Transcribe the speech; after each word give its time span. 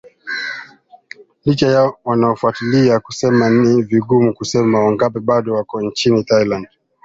licha 1.45 1.67
ya 1.67 1.93
wanaofuatilia 2.05 2.99
kusema 2.99 3.49
ni 3.49 3.81
vigumu 3.81 4.33
kusema 4.33 4.79
wangapi 4.85 5.19
bado 5.19 5.53
wako 5.55 5.81
nchini 5.81 6.23
Thailand 6.23 6.67